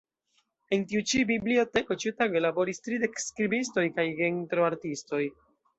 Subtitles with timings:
[0.77, 5.27] En tiu ĉi biblioteko ĉiutage laboris tridek skribistoj kaj gentro-artistoj.